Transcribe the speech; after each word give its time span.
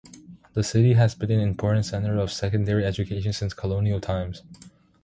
The 0.55 0.63
city 0.63 0.93
has 0.93 1.13
been 1.13 1.29
an 1.29 1.41
important 1.47 1.85
centre 1.85 2.17
of 2.17 2.31
secondary 2.31 2.85
education 2.85 3.33
since 3.33 3.53
colonial 3.53 4.01
times. 4.01 4.41